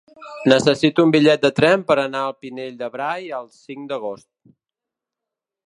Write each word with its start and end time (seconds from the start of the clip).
Necessito 0.51 1.03
un 1.07 1.11
bitllet 1.15 1.43
de 1.43 1.51
tren 1.59 1.83
per 1.91 1.97
anar 2.05 2.23
al 2.29 2.35
Pinell 2.45 2.81
de 2.81 2.89
Brai 2.97 3.29
el 3.43 3.47
cinc 3.59 3.87
d'agost. 3.93 4.27